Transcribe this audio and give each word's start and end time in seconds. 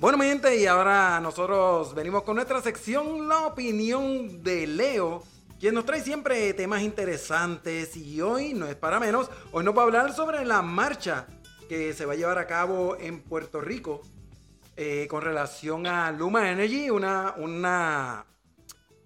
Bueno, 0.00 0.16
mi 0.16 0.26
gente, 0.26 0.56
y 0.56 0.64
ahora 0.64 1.18
nosotros 1.18 1.92
venimos 1.92 2.22
con 2.22 2.36
nuestra 2.36 2.62
sección 2.62 3.26
La 3.28 3.48
opinión 3.48 4.44
de 4.44 4.64
Leo, 4.68 5.24
quien 5.58 5.74
nos 5.74 5.86
trae 5.86 6.00
siempre 6.00 6.54
temas 6.54 6.82
interesantes 6.82 7.96
y 7.96 8.20
hoy 8.20 8.54
no 8.54 8.68
es 8.68 8.76
para 8.76 9.00
menos, 9.00 9.28
hoy 9.50 9.64
nos 9.64 9.76
va 9.76 9.82
a 9.82 9.84
hablar 9.86 10.12
sobre 10.14 10.44
la 10.44 10.62
marcha 10.62 11.26
que 11.68 11.94
se 11.94 12.06
va 12.06 12.12
a 12.12 12.16
llevar 12.16 12.38
a 12.38 12.46
cabo 12.46 12.96
en 12.96 13.20
Puerto 13.22 13.60
Rico 13.60 14.02
eh, 14.76 15.08
con 15.10 15.20
relación 15.20 15.84
a 15.88 16.12
Luma 16.12 16.48
Energy, 16.48 16.90
una, 16.90 17.34
una 17.36 18.24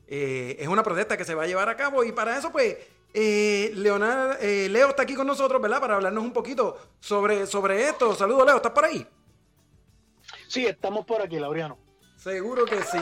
eh, 0.06 0.58
es 0.60 0.68
una 0.68 0.82
protesta 0.82 1.16
que 1.16 1.24
se 1.24 1.34
va 1.34 1.44
a 1.44 1.46
llevar 1.46 1.70
a 1.70 1.76
cabo 1.78 2.04
y 2.04 2.12
para 2.12 2.36
eso 2.36 2.52
pues 2.52 2.76
eh, 3.14 3.72
Leonardo, 3.76 4.36
Leo 4.42 4.90
está 4.90 5.04
aquí 5.04 5.14
con 5.14 5.26
nosotros, 5.26 5.62
¿verdad? 5.62 5.80
Para 5.80 5.94
hablarnos 5.94 6.22
un 6.22 6.34
poquito 6.34 6.76
sobre, 7.00 7.46
sobre 7.46 7.88
esto. 7.88 8.14
Saludos 8.14 8.44
Leo, 8.44 8.56
¿estás 8.56 8.72
por 8.72 8.84
ahí? 8.84 9.06
Sí, 10.52 10.66
estamos 10.66 11.06
por 11.06 11.22
aquí, 11.22 11.38
Laureano. 11.38 11.78
Seguro 12.14 12.66
que 12.66 12.82
sí. 12.82 12.98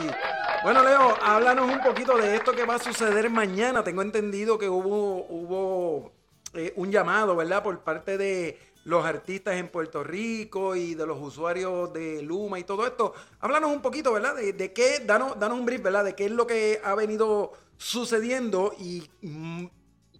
Bueno, 0.63 0.85
Leo, 0.85 1.17
háblanos 1.21 1.69
un 1.69 1.81
poquito 1.81 2.17
de 2.17 2.37
esto 2.37 2.53
que 2.53 2.63
va 2.65 2.75
a 2.75 2.79
suceder 2.79 3.29
mañana. 3.29 3.83
Tengo 3.83 4.01
entendido 4.01 4.57
que 4.57 4.69
hubo, 4.69 5.25
hubo 5.27 6.13
eh, 6.53 6.71
un 6.77 6.93
llamado, 6.93 7.35
¿verdad? 7.35 7.61
Por 7.61 7.83
parte 7.83 8.17
de 8.17 8.57
los 8.85 9.05
artistas 9.05 9.55
en 9.55 9.67
Puerto 9.67 10.01
Rico 10.01 10.77
y 10.77 10.95
de 10.95 11.05
los 11.05 11.19
usuarios 11.19 11.91
de 11.91 12.21
Luma 12.21 12.57
y 12.57 12.63
todo 12.63 12.87
esto. 12.87 13.13
Háblanos 13.41 13.69
un 13.69 13.81
poquito, 13.81 14.13
¿verdad? 14.13 14.33
De, 14.37 14.71
qué, 14.71 14.99
danos, 14.99 15.37
danos 15.37 15.59
un 15.59 15.65
brief, 15.65 15.81
¿verdad? 15.81 16.05
De 16.05 16.15
qué 16.15 16.27
es 16.27 16.31
lo 16.31 16.47
que 16.47 16.79
ha 16.81 16.95
venido 16.95 17.51
sucediendo 17.75 18.73
y 18.79 19.09
mm, 19.23 19.65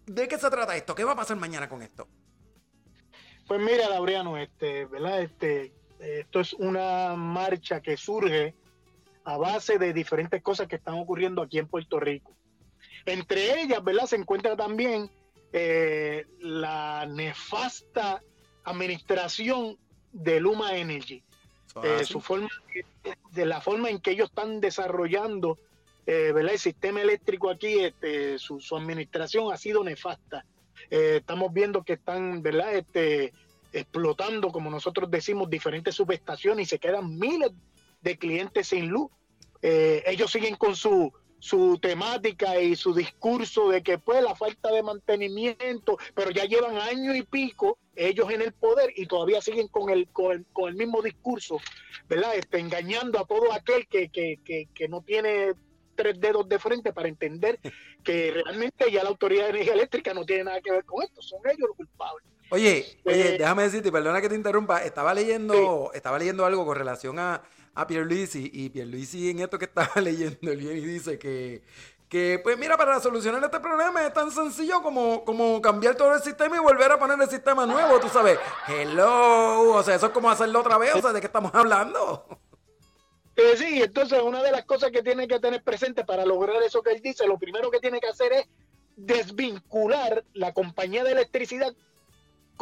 de 0.05 0.27
qué 0.27 0.37
se 0.37 0.49
trata 0.49 0.75
esto. 0.75 0.93
¿Qué 0.93 1.05
va 1.05 1.13
a 1.13 1.15
pasar 1.15 1.37
mañana 1.37 1.69
con 1.69 1.81
esto? 1.81 2.09
Pues 3.47 3.61
mira, 3.61 3.87
Laureano, 3.87 4.35
este, 4.35 4.83
¿verdad? 4.87 5.21
Este, 5.21 5.80
esto 6.01 6.39
es 6.39 6.53
una 6.53 7.15
marcha 7.15 7.81
que 7.81 7.95
surge 7.95 8.55
a 9.23 9.37
base 9.37 9.77
de 9.77 9.93
diferentes 9.93 10.41
cosas 10.41 10.67
que 10.67 10.77
están 10.77 10.95
ocurriendo 10.95 11.41
aquí 11.41 11.59
en 11.59 11.67
Puerto 11.67 11.99
Rico. 11.99 12.35
Entre 13.05 13.61
ellas, 13.61 13.83
¿verdad? 13.83 14.05
Se 14.05 14.15
encuentra 14.15 14.55
también 14.55 15.09
eh, 15.53 16.25
la 16.39 17.05
nefasta 17.05 18.21
administración 18.63 19.77
de 20.11 20.39
Luma 20.39 20.75
Energy. 20.75 21.23
Eh, 21.83 22.03
su 22.03 22.19
forma, 22.19 22.49
de 23.31 23.45
la 23.45 23.61
forma 23.61 23.89
en 23.89 23.99
que 23.99 24.11
ellos 24.11 24.29
están 24.29 24.59
desarrollando 24.59 25.57
eh, 26.05 26.31
¿verdad? 26.33 26.53
el 26.53 26.59
sistema 26.59 27.01
eléctrico 27.01 27.49
aquí, 27.49 27.79
este, 27.79 28.37
su, 28.39 28.59
su 28.59 28.75
administración 28.75 29.53
ha 29.53 29.57
sido 29.57 29.83
nefasta. 29.83 30.45
estamos 30.89 31.53
viendo 31.53 31.83
que 31.83 31.93
están 31.93 32.41
¿verdad? 32.41 32.75
Este, 32.75 33.33
explotando, 33.71 34.51
como 34.51 34.69
nosotros 34.69 35.09
decimos, 35.09 35.49
diferentes 35.49 35.95
subestaciones 35.95 36.67
y 36.67 36.69
se 36.69 36.79
quedan 36.79 37.17
miles 37.17 37.51
de 38.01 38.17
clientes 38.17 38.67
sin 38.67 38.89
luz. 38.89 39.09
Eh, 39.61 40.03
ellos 40.07 40.31
siguen 40.31 40.55
con 40.55 40.75
su, 40.75 41.13
su 41.39 41.79
temática 41.79 42.59
y 42.59 42.75
su 42.75 42.93
discurso 42.93 43.69
de 43.69 43.81
que 43.81 43.97
pues 43.97 44.23
la 44.23 44.35
falta 44.35 44.71
de 44.71 44.83
mantenimiento, 44.83 45.97
pero 46.13 46.31
ya 46.31 46.45
llevan 46.45 46.77
año 46.77 47.15
y 47.15 47.23
pico 47.23 47.77
ellos 47.95 48.29
en 48.31 48.41
el 48.41 48.53
poder 48.53 48.93
y 48.95 49.05
todavía 49.05 49.41
siguen 49.41 49.67
con 49.67 49.89
el, 49.89 50.07
con 50.09 50.45
el, 50.67 50.75
mismo 50.75 51.01
discurso, 51.01 51.57
¿verdad? 52.07 52.35
Este, 52.35 52.59
engañando 52.59 53.19
a 53.19 53.25
todo 53.25 53.51
aquel 53.53 53.87
que, 53.87 54.09
que, 54.09 54.39
que, 54.45 54.67
que 54.73 54.87
no 54.87 55.01
tiene 55.01 55.53
tres 55.95 56.19
dedos 56.19 56.47
de 56.47 56.59
frente 56.59 56.93
para 56.93 57.09
entender 57.09 57.59
que 58.03 58.31
realmente 58.31 58.91
ya 58.91 59.03
la 59.03 59.09
Autoridad 59.09 59.45
de 59.45 59.49
Energía 59.49 59.73
Eléctrica 59.73 60.13
no 60.13 60.25
tiene 60.25 60.45
nada 60.45 60.61
que 60.61 60.71
ver 60.71 60.85
con 60.85 61.03
esto, 61.03 61.21
son 61.21 61.39
ellos 61.45 61.67
los 61.67 61.77
culpables. 61.77 62.25
Oye, 62.51 62.99
oye, 63.05 63.35
eh, 63.35 63.37
déjame 63.37 63.63
decirte, 63.63 63.93
perdona 63.93 64.19
que 64.19 64.27
te 64.27 64.35
interrumpa, 64.35 64.83
estaba 64.83 65.13
leyendo, 65.13 65.89
estaba 65.93 66.19
leyendo 66.19 66.45
algo 66.45 66.65
con 66.65 66.75
relación 66.75 67.17
a, 67.17 67.41
a 67.73 67.87
Pierluisi 67.87 68.51
y 68.53 68.69
Pierluisi 68.69 69.29
en 69.29 69.39
esto 69.39 69.57
que 69.57 69.65
estaba 69.65 69.89
leyendo, 70.01 70.51
él 70.51 70.57
viene 70.57 70.79
y 70.79 70.85
dice 70.85 71.17
que, 71.17 71.63
que, 72.09 72.41
pues 72.43 72.57
mira, 72.57 72.75
para 72.75 72.99
solucionar 72.99 73.41
este 73.41 73.61
problema 73.61 74.05
es 74.05 74.11
tan 74.11 74.31
sencillo 74.31 74.83
como, 74.83 75.23
como 75.23 75.61
cambiar 75.61 75.95
todo 75.95 76.13
el 76.13 76.21
sistema 76.21 76.57
y 76.57 76.59
volver 76.59 76.91
a 76.91 76.99
poner 76.99 77.21
el 77.21 77.29
sistema 77.29 77.65
nuevo, 77.65 78.01
tú 78.01 78.09
sabes. 78.09 78.37
Hello, 78.67 79.71
o 79.71 79.83
sea, 79.83 79.95
eso 79.95 80.07
es 80.07 80.11
como 80.11 80.29
hacerlo 80.29 80.59
otra 80.59 80.77
vez, 80.77 80.93
o 80.93 81.01
sea, 81.01 81.13
¿de 81.13 81.21
qué 81.21 81.27
estamos 81.27 81.55
hablando? 81.55 82.25
Eh, 83.37 83.55
sí, 83.55 83.81
entonces 83.81 84.21
una 84.21 84.43
de 84.43 84.51
las 84.51 84.65
cosas 84.65 84.91
que 84.91 85.01
tiene 85.01 85.25
que 85.25 85.39
tener 85.39 85.63
presente 85.63 86.03
para 86.03 86.25
lograr 86.25 86.61
eso 86.63 86.81
que 86.81 86.91
él 86.91 87.01
dice, 87.01 87.25
lo 87.27 87.39
primero 87.39 87.71
que 87.71 87.79
tiene 87.79 88.01
que 88.01 88.09
hacer 88.09 88.33
es 88.33 88.45
desvincular 88.97 90.25
la 90.33 90.53
compañía 90.53 91.05
de 91.05 91.13
electricidad 91.13 91.73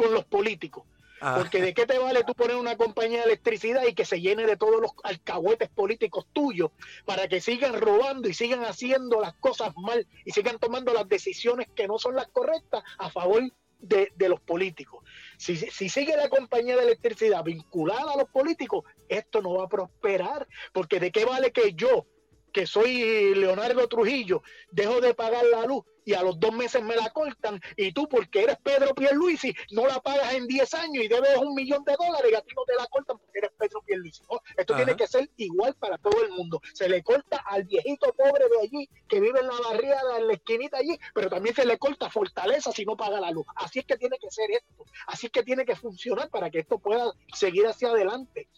con 0.00 0.14
los 0.14 0.24
políticos. 0.24 0.84
Ah. 1.20 1.34
Porque 1.36 1.60
de 1.60 1.74
qué 1.74 1.84
te 1.84 1.98
vale 1.98 2.24
tú 2.24 2.34
poner 2.34 2.56
una 2.56 2.78
compañía 2.78 3.18
de 3.18 3.24
electricidad 3.26 3.82
y 3.86 3.94
que 3.94 4.06
se 4.06 4.22
llene 4.22 4.46
de 4.46 4.56
todos 4.56 4.80
los 4.80 4.92
alcahuetes 5.04 5.68
políticos 5.68 6.26
tuyos 6.32 6.70
para 7.04 7.28
que 7.28 7.42
sigan 7.42 7.78
robando 7.78 8.26
y 8.26 8.32
sigan 8.32 8.64
haciendo 8.64 9.20
las 9.20 9.34
cosas 9.34 9.74
mal 9.76 10.06
y 10.24 10.30
sigan 10.30 10.58
tomando 10.58 10.94
las 10.94 11.06
decisiones 11.06 11.68
que 11.74 11.86
no 11.86 11.98
son 11.98 12.16
las 12.16 12.28
correctas 12.28 12.82
a 12.96 13.10
favor 13.10 13.42
de, 13.80 14.10
los 14.16 14.40
políticos. 14.40 15.04
Si, 15.36 15.56
si, 15.56 15.90
sigue 15.90 16.16
la 16.16 16.30
compañía 16.30 16.76
de 16.76 16.84
electricidad 16.84 17.44
vinculada 17.44 18.12
a 18.12 18.16
los 18.16 18.30
políticos, 18.30 18.84
esto 19.08 19.42
no 19.42 19.54
va 19.54 19.64
a 19.64 19.68
prosperar. 19.68 20.48
Porque 20.72 21.00
de 21.00 21.10
qué 21.10 21.26
vale 21.26 21.52
que 21.52 21.74
yo, 21.74 22.06
que 22.52 22.66
soy 22.66 23.34
Leonardo 23.34 23.88
Trujillo, 23.88 24.42
dejo 24.70 25.02
de 25.02 25.12
pagar 25.12 25.44
la 25.44 25.66
luz 25.66 25.84
y 26.04 26.14
a 26.14 26.22
los 26.22 26.38
dos 26.38 26.52
meses 26.52 26.82
me 26.82 26.96
la 26.96 27.10
cortan 27.10 27.60
y 27.76 27.92
tú 27.92 28.08
porque 28.08 28.42
eres 28.44 28.56
Pedro 28.62 28.94
Pierluisi 28.94 29.54
no 29.72 29.86
la 29.86 30.00
pagas 30.00 30.34
en 30.34 30.46
10 30.46 30.74
años 30.74 31.04
y 31.04 31.08
debes 31.08 31.36
un 31.38 31.54
millón 31.54 31.84
de 31.84 31.96
dólares 31.96 32.30
y 32.30 32.34
a 32.34 32.40
ti 32.40 32.52
no 32.56 32.64
te 32.64 32.74
la 32.74 32.86
cortan 32.86 33.18
porque 33.18 33.38
eres 33.38 33.50
Pedro 33.58 33.82
Pierluisi. 33.82 34.22
Esto 34.56 34.76
tiene 34.76 34.96
que 34.96 35.06
ser 35.06 35.30
igual 35.36 35.74
para 35.74 35.98
todo 35.98 36.22
el 36.22 36.30
mundo. 36.30 36.60
Se 36.72 36.88
le 36.88 37.02
corta 37.02 37.38
al 37.46 37.64
viejito 37.64 38.12
pobre 38.12 38.44
de 38.48 38.60
allí 38.62 38.88
que 39.08 39.20
vive 39.20 39.40
en 39.40 39.46
la 39.46 39.60
barriada, 39.68 40.18
en 40.18 40.26
la 40.26 40.34
esquinita 40.34 40.78
allí, 40.78 40.98
pero 41.14 41.28
también 41.28 41.54
se 41.54 41.64
le 41.64 41.78
corta 41.78 42.10
fortaleza 42.10 42.72
si 42.72 42.84
no 42.84 42.96
paga 42.96 43.20
la 43.20 43.30
luz. 43.30 43.46
Así 43.56 43.80
es 43.80 43.84
que 43.84 43.96
tiene 43.96 44.18
que 44.18 44.30
ser 44.30 44.50
esto. 44.50 44.84
Así 45.06 45.26
es 45.26 45.32
que 45.32 45.42
tiene 45.42 45.64
que 45.64 45.76
funcionar 45.76 46.28
para 46.30 46.50
que 46.50 46.60
esto 46.60 46.78
pueda 46.78 47.12
seguir 47.34 47.66
hacia 47.66 47.88
adelante. 47.88 48.48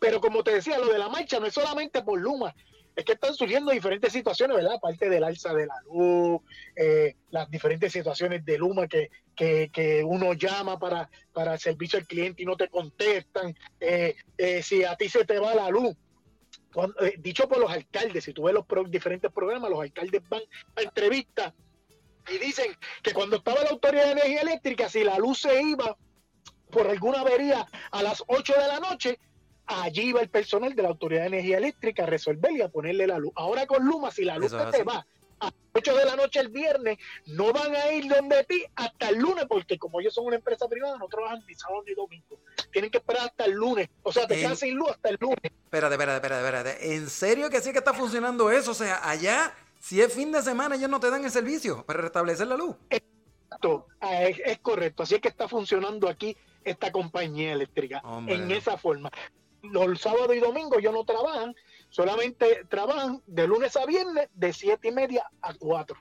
Pero 0.00 0.20
como 0.20 0.44
te 0.44 0.52
decía, 0.52 0.78
lo 0.78 0.86
de 0.86 0.98
la 0.98 1.08
marcha 1.08 1.40
no 1.40 1.46
es 1.46 1.54
solamente 1.54 2.02
por 2.02 2.20
Luma, 2.20 2.54
es 2.96 3.04
que 3.04 3.12
están 3.12 3.34
surgiendo 3.34 3.72
diferentes 3.72 4.12
situaciones, 4.12 4.56
¿verdad? 4.56 4.74
Aparte 4.74 5.08
del 5.08 5.24
alza 5.24 5.52
de 5.52 5.66
la 5.66 5.74
luz, 5.86 6.42
eh, 6.76 7.16
las 7.30 7.50
diferentes 7.50 7.92
situaciones 7.92 8.44
de 8.44 8.58
Luma 8.58 8.86
que, 8.86 9.10
que, 9.34 10.02
uno 10.04 10.32
llama 10.34 10.78
para, 10.78 11.10
para 11.32 11.58
servicio 11.58 11.98
al 11.98 12.06
cliente 12.06 12.42
y 12.42 12.46
no 12.46 12.56
te 12.56 12.68
contestan, 12.68 13.54
eh, 13.80 14.14
eh, 14.38 14.62
si 14.62 14.84
a 14.84 14.96
ti 14.96 15.08
se 15.08 15.24
te 15.24 15.38
va 15.38 15.54
la 15.54 15.68
luz. 15.70 15.96
dicho 17.18 17.48
por 17.48 17.58
los 17.58 17.70
alcaldes, 17.70 18.24
si 18.24 18.32
tú 18.32 18.44
ves 18.44 18.54
los 18.54 18.90
diferentes 18.90 19.32
programas, 19.32 19.70
los 19.70 19.80
alcaldes 19.80 20.22
van 20.28 20.42
a 20.76 20.82
entrevistas 20.82 21.52
y 22.32 22.38
dicen 22.38 22.76
que 23.02 23.12
cuando 23.12 23.36
estaba 23.36 23.62
la 23.62 23.70
Autoridad 23.70 24.06
de 24.06 24.12
Energía 24.12 24.40
Eléctrica, 24.40 24.88
si 24.88 25.04
la 25.04 25.18
luz 25.18 25.40
se 25.40 25.62
iba 25.62 25.96
por 26.70 26.88
alguna 26.88 27.20
avería 27.20 27.66
a 27.90 28.02
las 28.02 28.22
8 28.26 28.54
de 28.54 28.68
la 28.68 28.80
noche, 28.80 29.18
allí 29.66 30.12
va 30.12 30.20
el 30.20 30.28
personal 30.28 30.74
de 30.74 30.82
la 30.82 30.88
Autoridad 30.88 31.22
de 31.22 31.28
Energía 31.28 31.58
Eléctrica 31.58 32.04
a 32.04 32.06
resolver 32.06 32.52
y 32.52 32.62
a 32.62 32.68
ponerle 32.68 33.06
la 33.06 33.18
luz. 33.18 33.32
Ahora 33.34 33.66
con 33.66 33.84
Luma, 33.84 34.10
si 34.10 34.24
la 34.24 34.38
luz 34.38 34.50
se 34.50 34.84
va 34.84 35.06
a 35.40 35.46
las 35.46 35.54
8 35.72 35.96
de 35.96 36.04
la 36.04 36.16
noche 36.16 36.40
el 36.40 36.48
viernes, 36.48 36.98
no 37.26 37.52
van 37.52 37.74
a 37.74 37.92
ir 37.92 38.08
donde 38.08 38.44
ti 38.44 38.64
hasta 38.76 39.08
el 39.08 39.18
lunes, 39.18 39.46
porque 39.48 39.78
como 39.78 40.00
ellos 40.00 40.14
son 40.14 40.26
una 40.26 40.36
empresa 40.36 40.68
privada, 40.68 40.96
no 40.98 41.08
trabajan 41.08 41.42
ni 41.46 41.54
sábado 41.54 41.82
ni 41.86 41.94
domingo. 41.94 42.38
Tienen 42.70 42.90
que 42.90 42.98
esperar 42.98 43.26
hasta 43.26 43.44
el 43.44 43.52
lunes. 43.52 43.88
O 44.02 44.12
sea, 44.12 44.26
te 44.26 44.36
quedan 44.36 44.56
sin 44.56 44.76
luz 44.76 44.90
hasta 44.90 45.10
el 45.10 45.18
lunes. 45.20 45.38
Espérate, 45.42 45.94
espérate, 45.94 46.16
espérate, 46.16 46.44
espérate. 46.44 46.94
¿En 46.94 47.08
serio 47.08 47.50
que 47.50 47.60
sí 47.60 47.72
que 47.72 47.78
está 47.78 47.92
funcionando 47.92 48.50
eso? 48.50 48.70
O 48.70 48.74
sea, 48.74 49.08
allá, 49.08 49.54
si 49.80 50.00
es 50.00 50.12
fin 50.12 50.30
de 50.32 50.42
semana, 50.42 50.76
ellos 50.76 50.90
no 50.90 51.00
te 51.00 51.10
dan 51.10 51.24
el 51.24 51.30
servicio 51.30 51.84
para 51.84 52.00
restablecer 52.00 52.46
la 52.46 52.56
luz. 52.56 52.76
Exacto, 52.90 53.86
ah, 54.00 54.22
es, 54.22 54.58
correcto. 54.60 55.02
Así 55.02 55.16
es 55.16 55.20
que 55.20 55.28
está 55.28 55.48
funcionando 55.48 56.08
aquí 56.08 56.36
esta 56.64 56.90
compañía 56.90 57.52
eléctrica 57.52 58.02
en 58.26 58.50
esa 58.50 58.78
forma 58.78 59.10
los 59.72 60.00
sábados 60.00 60.34
y 60.34 60.40
domingos 60.40 60.78
ellos 60.78 60.92
no 60.92 61.04
trabajan, 61.04 61.54
solamente 61.88 62.64
trabajan 62.68 63.22
de 63.26 63.46
lunes 63.46 63.76
a 63.76 63.86
viernes 63.86 64.28
de 64.34 64.52
siete 64.52 64.88
y 64.88 64.92
media 64.92 65.30
a 65.42 65.54
4. 65.54 65.96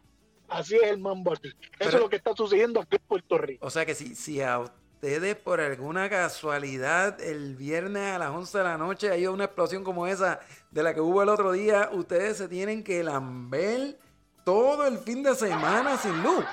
Así 0.50 0.76
es 0.76 0.84
el 0.84 1.00
mambo 1.00 1.34
aquí. 1.34 1.52
Eso 1.80 1.98
es 1.98 2.02
lo 2.02 2.10
que 2.10 2.18
está 2.18 2.36
sucediendo 2.36 2.80
aquí 2.80 2.98
en 2.98 3.02
Puerto 3.08 3.38
Rico. 3.38 3.66
O 3.66 3.70
sea 3.70 3.86
que 3.86 3.96
si, 3.96 4.16
si 4.16 4.42
a 4.42 4.60
ustedes 4.60 5.36
por 5.36 5.60
alguna 5.60 6.10
casualidad 6.10 7.20
el 7.22 7.56
viernes 7.56 8.04
a 8.04 8.20
las 8.20 8.30
11 8.30 8.58
de 8.58 8.64
la 8.64 8.78
noche 8.78 9.10
hay 9.10 9.28
una 9.28 9.46
explosión 9.46 9.84
como 9.84 10.08
esa 10.08 10.40
de 10.72 10.84
la 10.84 10.94
que 10.94 11.02
hubo 11.02 11.24
el 11.24 11.30
otro 11.30 11.52
día, 11.52 11.90
ustedes 11.92 12.38
se 12.38 12.48
tienen 12.48 12.84
que 12.84 13.04
lamber 13.04 13.98
todo 14.44 14.88
el 14.88 14.98
fin 14.98 15.24
de 15.24 15.36
semana 15.36 15.98
sin 15.98 16.22
luz. 16.22 16.46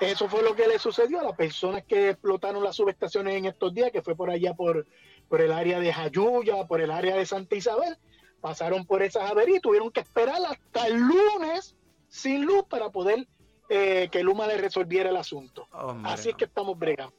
Eso 0.00 0.28
fue 0.28 0.42
lo 0.42 0.56
que 0.56 0.66
le 0.66 0.78
sucedió 0.80 1.20
a 1.20 1.22
las 1.22 1.36
personas 1.36 1.84
que 1.84 2.10
explotaron 2.10 2.64
las 2.64 2.74
subestaciones 2.74 3.36
en 3.36 3.44
estos 3.44 3.72
días, 3.72 3.92
que 3.92 4.02
fue 4.02 4.16
por 4.16 4.30
allá 4.30 4.52
por, 4.52 4.84
por 5.32 5.40
el 5.40 5.50
área 5.50 5.80
de 5.80 5.90
Jayuya, 5.90 6.66
por 6.66 6.82
el 6.82 6.90
área 6.90 7.16
de 7.16 7.24
Santa 7.24 7.56
Isabel, 7.56 7.96
pasaron 8.42 8.84
por 8.84 9.02
esas 9.02 9.30
averías 9.30 9.56
y 9.56 9.60
tuvieron 9.62 9.90
que 9.90 10.00
esperar 10.00 10.36
hasta 10.46 10.86
el 10.86 10.98
lunes 10.98 11.74
sin 12.06 12.44
luz 12.44 12.64
para 12.68 12.90
poder 12.90 13.26
eh, 13.70 14.10
que 14.12 14.22
Luma 14.22 14.46
le 14.46 14.58
resolviera 14.58 15.08
el 15.08 15.16
asunto. 15.16 15.66
Así 16.04 16.28
es 16.28 16.34
que 16.34 16.44
estamos 16.44 16.78
bregando. 16.78 17.14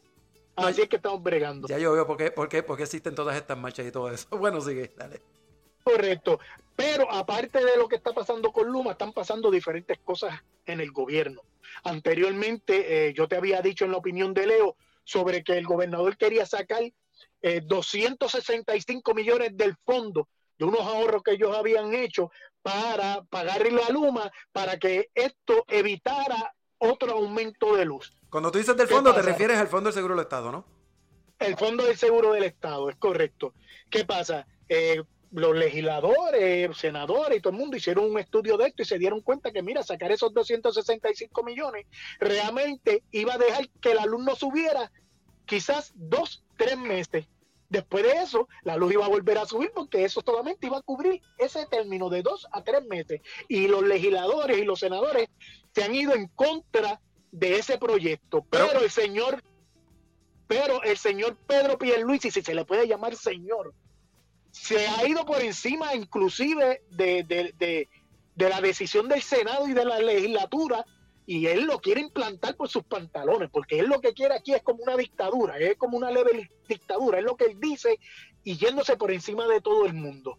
Así 0.55 0.83
es 0.83 0.89
que 0.89 0.97
estamos 0.97 1.23
bregando. 1.23 1.67
Ya 1.67 1.79
yo 1.79 1.91
veo 1.91 2.05
por 2.05 2.17
qué, 2.17 2.29
por, 2.29 2.47
qué, 2.49 2.61
por 2.61 2.77
qué 2.77 2.83
existen 2.83 3.15
todas 3.15 3.35
estas 3.35 3.57
marchas 3.57 3.87
y 3.87 3.91
todo 3.91 4.11
eso. 4.11 4.27
Bueno, 4.37 4.61
sigue, 4.61 4.93
dale. 4.95 5.19
Correcto. 5.83 6.39
Pero 6.75 7.11
aparte 7.11 7.65
de 7.65 7.77
lo 7.77 7.87
que 7.87 7.95
está 7.95 8.13
pasando 8.13 8.51
con 8.51 8.71
Luma, 8.71 8.91
están 8.91 9.11
pasando 9.11 9.49
diferentes 9.49 9.97
cosas 9.97 10.39
en 10.67 10.81
el 10.81 10.91
gobierno. 10.91 11.41
Anteriormente, 11.83 13.07
eh, 13.07 13.13
yo 13.15 13.27
te 13.27 13.37
había 13.37 13.63
dicho 13.63 13.85
en 13.85 13.91
la 13.91 13.97
opinión 13.97 14.35
de 14.35 14.45
Leo 14.45 14.75
sobre 15.03 15.43
que 15.43 15.57
el 15.57 15.65
gobernador 15.65 16.15
quería 16.15 16.45
sacar 16.45 16.83
265 17.41 19.11
eh, 19.11 19.13
millones 19.13 19.57
del 19.57 19.75
fondo 19.85 20.27
de 20.57 20.65
unos 20.65 20.81
ahorros 20.81 21.23
que 21.23 21.31
ellos 21.31 21.55
habían 21.55 21.93
hecho 21.93 22.31
para 22.61 23.23
pagarle 23.25 23.81
a 23.83 23.91
Luma 23.91 24.31
para 24.51 24.77
que 24.77 25.09
esto 25.13 25.65
evitara 25.67 26.53
otro 26.77 27.13
aumento 27.13 27.75
de 27.75 27.85
luz. 27.85 28.11
Cuando 28.29 28.51
tú 28.51 28.57
dices 28.57 28.75
del 28.75 28.87
fondo, 28.87 29.13
te 29.13 29.21
refieres 29.21 29.57
al 29.57 29.67
Fondo 29.67 29.89
del 29.89 29.93
Seguro 29.93 30.15
del 30.15 30.23
Estado, 30.23 30.51
¿no? 30.51 30.65
El 31.39 31.57
Fondo 31.57 31.85
del 31.85 31.97
Seguro 31.97 32.33
del 32.33 32.43
Estado, 32.43 32.89
es 32.89 32.95
correcto. 32.97 33.53
¿Qué 33.89 34.05
pasa? 34.05 34.47
Eh, 34.67 35.01
los 35.31 35.55
legisladores, 35.55 36.77
senadores 36.77 37.37
y 37.37 37.41
todo 37.41 37.53
el 37.53 37.59
mundo 37.59 37.75
hicieron 37.75 38.09
un 38.09 38.19
estudio 38.19 38.55
de 38.57 38.67
esto 38.67 38.83
y 38.83 38.85
se 38.85 38.99
dieron 38.99 39.21
cuenta 39.21 39.51
que, 39.51 39.63
mira, 39.63 39.81
sacar 39.81 40.11
esos 40.11 40.33
265 40.33 41.43
millones 41.43 41.87
realmente 42.19 43.03
iba 43.11 43.33
a 43.33 43.37
dejar 43.37 43.67
que 43.81 43.95
la 43.95 44.05
luz 44.05 44.23
no 44.23 44.35
subiera 44.35 44.91
quizás 45.45 45.93
dos, 45.95 46.43
tres 46.57 46.77
meses. 46.77 47.25
Después 47.69 48.03
de 48.03 48.11
eso, 48.21 48.47
la 48.63 48.77
luz 48.77 48.93
iba 48.93 49.05
a 49.05 49.09
volver 49.09 49.37
a 49.37 49.45
subir 49.45 49.71
porque 49.73 50.03
eso 50.03 50.21
solamente 50.23 50.67
iba 50.67 50.77
a 50.77 50.83
cubrir 50.83 51.21
ese 51.39 51.65
término 51.65 52.09
de 52.09 52.21
dos 52.21 52.47
a 52.51 52.63
tres 52.63 52.85
meses. 52.85 53.21
Y 53.47 53.67
los 53.67 53.83
legisladores 53.83 54.57
y 54.59 54.63
los 54.63 54.79
senadores 54.79 55.29
se 55.73 55.83
han 55.83 55.95
ido 55.95 56.13
en 56.13 56.27
contra 56.27 57.01
de 57.31 57.57
ese 57.57 57.79
proyecto. 57.79 58.45
Pero, 58.49 58.79
el 58.79 58.91
señor, 58.91 59.43
pero 60.47 60.83
el 60.83 60.97
señor 60.97 61.35
Pedro 61.47 61.77
Pierluisi, 61.79 62.29
si 62.29 62.43
se 62.43 62.53
le 62.53 62.63
puede 62.63 62.87
llamar 62.87 63.15
señor, 63.15 63.73
se 64.51 64.87
ha 64.87 65.07
ido 65.07 65.25
por 65.25 65.41
encima 65.41 65.95
inclusive 65.95 66.83
de, 66.91 67.23
de, 67.23 68.49
la 68.49 68.61
decisión 68.61 69.09
del 69.09 69.23
Senado 69.23 69.67
y 69.67 69.73
de 69.73 69.83
la 69.83 69.97
legislatura 69.97 70.85
y 71.25 71.47
él 71.47 71.65
lo 71.65 71.79
quiere 71.79 72.01
implantar 72.01 72.55
por 72.55 72.69
sus 72.69 72.83
pantalones, 72.83 73.49
porque 73.49 73.79
él 73.79 73.87
lo 73.87 74.01
que 74.01 74.13
quiere 74.13 74.35
aquí 74.35 74.53
es 74.53 74.61
como 74.61 74.83
una 74.83 74.97
dictadura, 74.97 75.57
es 75.57 75.77
como 75.77 75.97
una 75.97 76.11
leve 76.11 76.51
dictadura, 76.67 77.19
es 77.19 77.25
lo 77.25 77.37
que 77.37 77.45
él 77.45 77.59
dice 77.59 77.99
y 78.43 78.57
yéndose 78.57 78.97
por 78.97 79.11
encima 79.11 79.47
de 79.47 79.61
todo 79.61 79.85
el 79.85 79.93
mundo. 79.93 80.37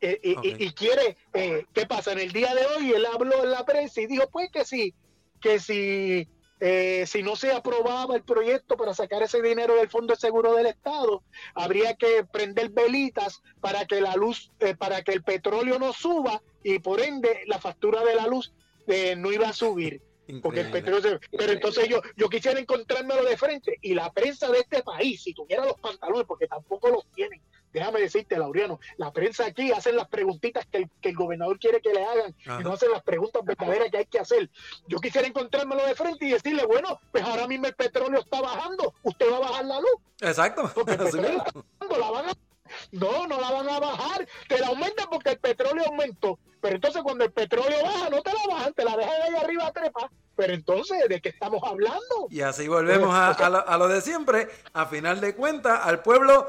Eh, 0.00 0.20
y, 0.22 0.70
quiere, 0.74 1.16
eh, 1.34 1.66
¿qué 1.72 1.84
pasa? 1.86 2.12
En 2.12 2.20
el 2.20 2.32
día 2.32 2.54
de 2.54 2.64
hoy 2.66 2.92
él 2.92 3.04
habló 3.06 3.42
en 3.42 3.50
la 3.50 3.64
prensa 3.64 4.00
y 4.00 4.06
dijo 4.06 4.28
pues 4.30 4.48
que 4.52 4.64
sí, 4.64 4.94
que 5.40 5.58
si 5.58 6.28
eh, 6.60 7.04
si 7.06 7.22
no 7.22 7.36
se 7.36 7.52
aprobaba 7.52 8.16
el 8.16 8.24
proyecto 8.24 8.76
para 8.76 8.92
sacar 8.92 9.22
ese 9.22 9.40
dinero 9.40 9.76
del 9.76 9.88
Fondo 9.88 10.14
de 10.14 10.20
Seguro 10.20 10.54
del 10.54 10.66
Estado, 10.66 11.22
habría 11.54 11.94
que 11.94 12.24
prender 12.24 12.70
velitas 12.70 13.42
para 13.60 13.86
que 13.86 14.00
la 14.00 14.16
luz, 14.16 14.50
eh, 14.58 14.74
para 14.74 15.02
que 15.02 15.12
el 15.12 15.22
petróleo 15.22 15.78
no 15.78 15.92
suba 15.92 16.42
y 16.64 16.80
por 16.80 17.00
ende 17.00 17.42
la 17.46 17.60
factura 17.60 18.02
de 18.02 18.16
la 18.16 18.26
luz 18.26 18.52
eh, 18.88 19.16
no 19.16 19.32
iba 19.32 19.48
a 19.48 19.52
subir. 19.52 20.02
Porque 20.42 20.60
el 20.60 20.70
petróleo 20.70 21.18
Pero 21.30 21.52
entonces 21.52 21.88
yo, 21.88 22.02
yo 22.16 22.28
quisiera 22.28 22.60
encontrármelo 22.60 23.24
de 23.24 23.38
frente 23.38 23.78
y 23.80 23.94
la 23.94 24.12
prensa 24.12 24.50
de 24.50 24.58
este 24.58 24.82
país, 24.82 25.22
si 25.22 25.32
tuviera 25.32 25.64
los 25.64 25.80
pantalones, 25.80 26.26
porque 26.26 26.46
tampoco 26.46 26.90
los 26.90 27.06
tienen, 27.12 27.40
déjame 27.72 28.00
decirte, 28.00 28.36
Laureano, 28.36 28.78
la 28.98 29.10
prensa 29.12 29.46
aquí 29.46 29.72
hacen 29.72 29.96
las 29.96 30.08
preguntitas 30.08 30.66
que 30.66 30.78
el, 30.78 30.90
que 31.00 31.10
el 31.10 31.16
gobernador 31.16 31.58
quiere 31.58 31.80
que 31.80 31.94
le 31.94 32.04
hagan 32.04 32.34
y 32.60 32.62
no 32.62 32.72
hacen 32.72 32.90
las 32.90 33.02
preguntas 33.02 33.42
verdaderas 33.44 33.90
que 33.90 33.98
hay 33.98 34.06
que 34.06 34.18
hacer. 34.18 34.50
Yo 34.86 34.98
quisiera 34.98 35.26
encontrármelo 35.26 35.84
de 35.86 35.94
frente 35.94 36.26
y 36.26 36.30
decirle, 36.30 36.66
bueno, 36.66 37.00
pues 37.10 37.24
ahora 37.24 37.46
mismo 37.46 37.66
el 37.66 37.74
petróleo 37.74 38.20
está 38.20 38.40
bajando, 38.40 38.94
usted 39.02 39.32
va 39.32 39.36
a 39.38 39.40
bajar 39.40 39.64
la 39.64 39.80
luz. 39.80 39.96
Exacto. 40.20 40.70
Porque 40.74 40.92
el 40.92 40.98
petróleo 41.04 41.44
la 41.98 42.10
van 42.10 42.28
a 42.28 42.34
no, 42.92 43.26
no 43.26 43.40
la 43.40 43.50
van 43.50 43.68
a 43.68 43.78
bajar. 43.78 44.26
Te 44.48 44.58
la 44.58 44.68
aumentan 44.68 45.06
porque 45.10 45.30
el 45.30 45.38
petróleo 45.38 45.84
aumentó. 45.86 46.38
Pero 46.60 46.74
entonces 46.76 47.02
cuando 47.02 47.24
el 47.24 47.32
petróleo 47.32 47.82
baja, 47.82 48.10
no 48.10 48.20
te 48.22 48.32
la 48.32 48.54
bajan, 48.54 48.72
te 48.74 48.84
la 48.84 48.96
dejan 48.96 49.22
ahí 49.22 49.36
arriba 49.36 49.72
trepa. 49.72 50.10
Pero 50.36 50.54
entonces, 50.54 51.08
¿de 51.08 51.20
qué 51.20 51.30
estamos 51.30 51.62
hablando? 51.64 52.28
Y 52.30 52.40
así 52.40 52.68
volvemos 52.68 53.14
a, 53.14 53.30
a, 53.30 53.78
lo, 53.78 53.88
de 53.88 54.00
siempre. 54.00 54.48
A 54.72 54.86
final 54.86 55.20
de 55.20 55.34
cuentas, 55.34 55.80
al 55.84 56.02
pueblo 56.02 56.48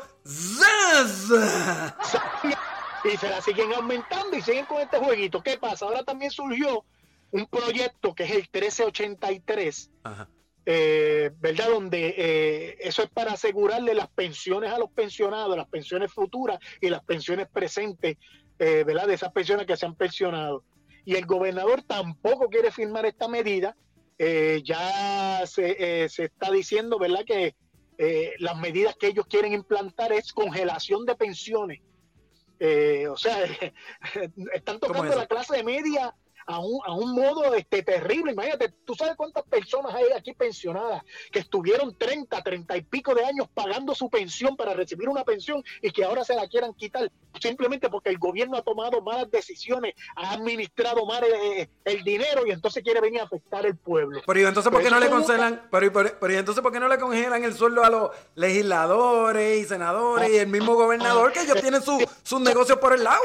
Y 3.03 3.17
se 3.17 3.29
la 3.29 3.41
siguen 3.41 3.73
aumentando 3.73 4.35
y 4.35 4.41
siguen 4.41 4.65
con 4.65 4.81
este 4.81 4.97
jueguito. 4.97 5.41
¿Qué 5.41 5.57
pasa? 5.57 5.85
Ahora 5.85 6.03
también 6.03 6.31
surgió 6.31 6.83
un 7.31 7.45
proyecto 7.47 8.13
que 8.13 8.23
es 8.23 8.31
el 8.31 8.49
1383. 8.51 9.89
Ajá 10.03 10.27
eh, 10.65 11.31
¿verdad? 11.39 11.69
Donde 11.69 12.13
eh, 12.17 12.77
eso 12.81 13.03
es 13.03 13.09
para 13.09 13.33
asegurarle 13.33 13.93
las 13.93 14.09
pensiones 14.09 14.71
a 14.71 14.77
los 14.77 14.91
pensionados, 14.91 15.55
las 15.55 15.67
pensiones 15.67 16.11
futuras 16.11 16.59
y 16.81 16.89
las 16.89 17.03
pensiones 17.03 17.47
presentes, 17.47 18.17
eh, 18.59 18.83
¿verdad? 18.85 19.07
De 19.07 19.15
esas 19.15 19.31
pensiones 19.31 19.65
que 19.65 19.77
se 19.77 19.85
han 19.85 19.95
pensionado. 19.95 20.63
Y 21.05 21.15
el 21.15 21.25
gobernador 21.25 21.81
tampoco 21.81 22.49
quiere 22.49 22.71
firmar 22.71 23.05
esta 23.05 23.27
medida. 23.27 23.75
ya 24.63 25.41
se, 25.45 26.09
se, 26.09 26.25
está 26.25 26.51
diciendo, 26.51 26.99
¿verdad? 26.99 27.23
Que 27.25 27.55
las 28.37 28.57
medidas 28.57 28.95
que 28.95 29.07
ellos 29.07 29.25
quieren 29.27 29.53
implantar 29.53 30.11
es 30.11 30.33
congelación 30.33 31.05
de 31.05 31.15
pensiones. 31.15 31.81
o 33.09 33.17
sea, 33.17 33.37
están 34.53 34.79
tocando 34.79 35.15
la 35.15 35.25
clase 35.25 35.63
media 35.63 36.13
a 36.49 36.59
un, 36.59 36.79
a 36.83 36.93
un 36.93 37.13
modo 37.13 37.53
este, 37.53 37.83
terrible. 37.83 38.31
Imagínate, 38.31 38.73
tú 38.83 38.95
sabes 38.95 39.15
cuántas 39.15 39.43
personas 39.43 39.93
hay 39.93 40.05
aquí 40.15 40.33
pensionadas 40.33 41.03
que 41.31 41.39
estuvieron 41.39 41.95
30, 41.95 42.41
30 42.41 42.77
y 42.77 42.81
pico 42.81 43.13
de 43.13 43.23
años 43.23 43.47
pagando 43.53 43.93
su 43.93 44.09
pensión 44.09 44.57
para 44.57 44.73
recibir 44.73 45.09
una 45.09 45.23
pensión 45.23 45.63
y 45.81 45.91
que 45.91 46.03
ahora 46.03 46.23
se 46.23 46.33
la 46.33 46.47
quieran 46.47 46.73
quitar 46.73 47.11
simplemente 47.39 47.87
porque 47.89 48.09
el 48.09 48.17
gobierno 48.17 48.57
ha 48.57 48.63
tomado 48.63 48.99
malas 49.01 49.29
decisiones, 49.29 49.93
ha 50.15 50.33
administrado 50.33 51.05
mal 51.05 51.23
eh, 51.23 51.61
eh, 51.61 51.69
el, 51.85 52.03
dinero 52.03 52.47
y 52.47 52.51
entonces 52.51 52.83
quiere 52.83 52.99
venir 52.99 53.21
a 53.21 53.25
afectar 53.25 53.63
al 53.63 53.77
pueblo. 53.77 54.21
Pero 54.25 54.47
entonces 54.47 54.71
por 54.71 54.81
qué 54.81 54.89
no 54.89 54.99
le 54.99 55.09
congelan, 55.09 55.67
pero, 55.69 55.93
pero, 55.93 56.33
entonces 56.33 56.63
por 56.63 56.71
qué 56.71 56.79
no 56.79 56.87
le 56.87 56.97
congelan 56.97 57.43
el 57.43 57.53
sueldo 57.53 57.83
a 57.83 57.91
los 57.91 58.09
legisladores 58.33 59.59
y 59.59 59.65
senadores 59.65 60.31
y 60.31 60.37
el 60.37 60.47
mismo 60.47 60.73
gobernador 60.73 61.31
que 61.31 61.41
ellos 61.41 61.61
tienen 61.61 61.83
sus 61.83 62.41
negocios 62.41 62.79
por 62.79 62.93
el 62.93 63.03
lado? 63.03 63.21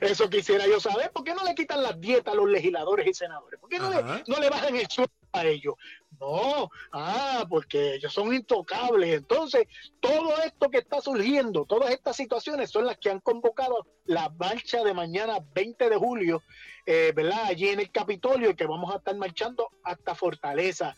Eso 0.00 0.30
quisiera 0.30 0.66
yo 0.66 0.80
saber. 0.80 1.10
¿Por 1.10 1.24
qué 1.24 1.34
no 1.34 1.44
le 1.44 1.54
quitan 1.54 1.82
las 1.82 2.00
dietas 2.00 2.32
a 2.32 2.36
los 2.36 2.48
legisladores 2.48 3.06
y 3.06 3.14
senadores? 3.14 3.58
¿Por 3.58 3.68
qué 3.68 3.78
no, 3.78 3.90
le, 3.90 4.02
no 4.26 4.40
le 4.40 4.50
bajan 4.50 4.76
el 4.76 4.88
sueldo 4.88 5.12
a 5.32 5.44
ellos? 5.44 5.74
No, 6.18 6.70
ah, 6.92 7.46
porque 7.48 7.94
ellos 7.94 8.12
son 8.12 8.34
intocables. 8.34 9.16
Entonces, 9.16 9.66
todo 10.00 10.36
esto 10.42 10.68
que 10.68 10.78
está 10.78 11.00
surgiendo, 11.00 11.64
todas 11.64 11.90
estas 11.90 12.16
situaciones 12.16 12.70
son 12.70 12.86
las 12.86 12.98
que 12.98 13.10
han 13.10 13.20
convocado 13.20 13.86
la 14.04 14.28
marcha 14.30 14.82
de 14.82 14.92
mañana 14.92 15.38
20 15.54 15.88
de 15.88 15.96
julio, 15.96 16.42
eh, 16.84 17.12
¿verdad? 17.14 17.44
Allí 17.44 17.68
en 17.68 17.80
el 17.80 17.90
Capitolio, 17.90 18.56
que 18.56 18.66
vamos 18.66 18.92
a 18.92 18.98
estar 18.98 19.16
marchando 19.16 19.70
hasta 19.84 20.14
Fortaleza 20.14 20.94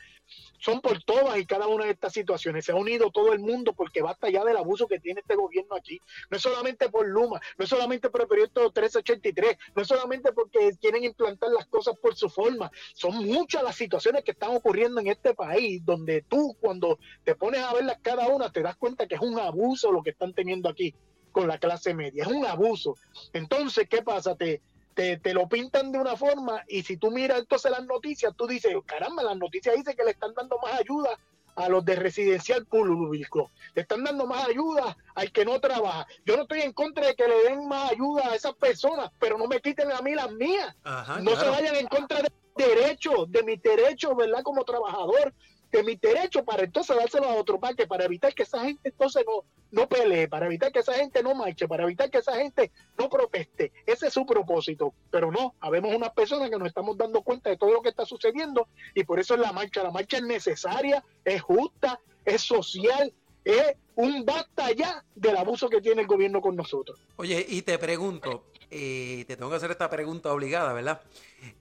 son 0.59 0.81
por 0.81 1.03
todas 1.03 1.39
y 1.39 1.47
cada 1.47 1.67
una 1.67 1.87
de 1.87 1.91
estas 1.91 2.13
situaciones. 2.13 2.65
Se 2.65 2.73
ha 2.73 2.77
unido 2.77 3.11
todo 3.11 3.33
el 3.33 3.41
mundo 3.41 3.73
porque 3.73 4.01
basta 4.01 4.31
ya 4.31 4.45
del 4.45 4.57
abuso 4.57 4.87
que 4.87 5.01
tiene 5.01 5.21
este 5.21 5.35
gobierno 5.35 5.75
aquí. 5.75 6.01
No 6.31 6.37
es 6.37 6.43
solamente 6.43 6.89
por 6.89 7.07
Luma, 7.07 7.41
no 7.59 7.65
es 7.65 7.69
solamente 7.69 8.11
por 8.11 8.23
el 8.23 8.29
proyecto 8.29 8.61
1383, 8.61 9.59
no 9.75 9.83
es 9.83 9.89
solamente 9.89 10.33
porque 10.33 10.71
quieren 10.81 11.03
implantar 11.05 11.51
las 11.51 11.67
cosas 11.67 11.97
por 11.99 12.15
su 12.15 12.29
forma. 12.29 12.71
Son 12.95 13.25
muchas 13.27 13.63
las 13.65 13.75
situaciones 13.75 14.23
que 14.23 14.31
están 14.31 14.55
ocurriendo 14.55 15.01
en 15.03 15.09
este 15.09 15.35
país 15.35 15.85
donde 15.85 16.23
tú 16.23 16.57
cuando 16.61 16.99
te 17.25 17.35
pones 17.35 17.61
a 17.61 17.75
verlas 17.75 17.99
cada 18.03 18.29
una 18.29 18.51
te 18.51 18.63
das 18.63 18.77
cuenta 18.77 19.07
que 19.07 19.17
es 19.17 19.21
un 19.21 19.39
abuso 19.39 19.93
lo 19.93 20.03
que 20.03 20.11
están 20.11 20.33
teniendo 20.33 20.69
aquí 20.69 20.95
con 21.33 21.49
la 21.49 21.59
clase 21.59 21.95
media. 21.95 22.25
Es 22.25 22.29
un 22.31 22.47
abuso. 22.47 22.97
Entonces, 23.33 23.89
¿qué 23.89 24.03
pasa? 24.03 24.37
Te, 24.37 24.61
te, 24.95 25.35
lo 25.35 25.49
pintan 25.49 25.91
de 25.91 25.99
una 25.99 26.17
forma 26.17 26.63
y 26.69 26.83
si 26.83 26.97
tú 26.99 27.11
miras 27.11 27.41
entonces 27.41 27.71
las 27.71 27.85
noticias, 27.85 28.35
tú 28.37 28.47
dices, 28.47 28.75
caramba, 28.87 29.23
las 29.23 29.37
noticias 29.37 29.75
dicen 29.75 29.97
que 29.97 30.05
le 30.05 30.11
están 30.13 30.35
dando 30.35 30.59
más 30.63 30.79
ayuda 30.79 31.19
a 31.55 31.69
los 31.69 31.85
de 31.85 31.97
residencial 31.97 32.65
público. 32.67 33.51
Le 33.75 33.83
están 33.83 34.05
dando 34.05 34.27
más 34.27 34.49
ayuda 34.49 34.97
al 35.15 35.33
que 35.33 35.45
no 35.45 35.61
trabaja. 35.61 36.07
Yo 36.25 36.37
no 36.37 36.43
estoy 36.43 36.63
en 36.63 36.73
contra 36.73 37.07
de 37.07 37.15
que 37.15 37.29
le 37.29 37.43
den 37.45 37.69
más 37.69 37.91
ayuda 37.93 38.29
a 38.29 38.35
esas 38.35 38.55
personas, 38.55 39.11
pero 39.19 39.37
no 39.37 39.47
me 39.47 39.61
quiten 39.61 39.91
a 39.93 40.01
mí 40.01 40.15
las 40.15 40.31
mías. 40.33 40.75
no 41.23 41.37
se 41.37 41.49
vayan 41.49 41.75
en 41.77 41.89
contra 41.89 42.23
de 42.23 42.31
derechos, 42.57 43.31
de 43.31 43.43
mi 43.43 43.57
derecho, 43.57 44.15
¿verdad? 44.15 44.43
Como 44.43 44.65
trabajador, 44.65 45.33
de 45.73 45.83
mi 45.83 45.97
derecho 45.97 46.45
para 46.45 46.65
entonces 46.65 46.95
dárselo 46.95 47.29
a 47.29 47.35
otro 47.35 47.59
parque, 47.59 47.87
para 47.87 48.05
evitar 48.05 48.35
que 48.35 48.43
esa 48.43 48.61
gente 48.61 48.91
entonces 48.91 49.25
no, 49.27 49.45
no 49.71 49.89
pelee, 49.89 50.29
para 50.29 50.47
evitar 50.47 50.71
que 50.71 50.81
esa 50.81 50.93
gente 50.93 51.23
no 51.23 51.35
marche, 51.35 51.67
para 51.67 51.85
evitar 51.85 52.11
que 52.11 52.19
esa 52.19 52.37
gente 52.37 52.71
no 52.99 53.09
proteste. 53.09 53.73
Ese 53.87 54.09
es 54.09 54.13
su 54.13 54.27
propósito. 54.27 54.93
Pero 55.11 55.33
no, 55.33 55.55
habemos 55.61 55.95
unas 55.95 56.11
personas 56.11 56.51
que 56.51 56.59
nos 56.59 56.69
estamos 56.69 56.97
dando 56.99 57.23
cuenta 57.23 57.49
de 57.49 57.57
todo 57.57 57.73
lo 57.73 57.81
que 57.81 57.89
está 57.89 58.05
sucediendo 58.05 58.69
y 58.95 59.05
por 59.05 59.19
eso 59.19 59.35
es 59.35 59.41
la 59.41 59.53
marcha. 59.53 59.83
La 59.83 59.91
marcha 59.91 60.19
es 60.19 60.25
necesaria, 60.25 61.03
es 61.25 61.41
justa, 61.41 61.99
es 62.27 62.43
social, 62.43 63.13
es 63.45 63.75
un 63.95 64.25
basta 64.25 64.73
ya 64.73 65.05
del 65.15 65.37
abuso 65.37 65.69
que 65.69 65.81
tiene 65.81 66.03
el 66.03 66.07
gobierno 66.07 66.41
con 66.41 66.57
nosotros. 66.57 66.99
Oye, 67.17 67.45
y 67.49 67.63
te 67.63 67.79
pregunto, 67.79 68.45
eh, 68.71 69.25
te 69.27 69.37
tengo 69.37 69.51
que 69.51 69.57
hacer 69.57 69.71
esta 69.71 69.91
pregunta 69.91 70.33
obligada, 70.33 70.73
¿verdad? 70.73 71.03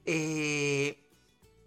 Eh, 0.05 0.97